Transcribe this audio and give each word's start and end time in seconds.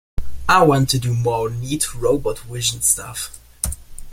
I 0.49 0.63
want 0.63 0.89
to 0.89 0.97
do 0.99 1.13
more 1.13 1.51
neat 1.51 1.93
robot 1.93 2.39
vision 2.39 2.81
stuff. 2.81 3.37